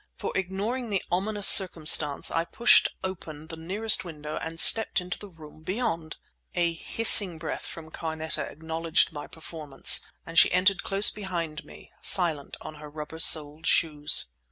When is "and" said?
4.37-4.59, 10.25-10.39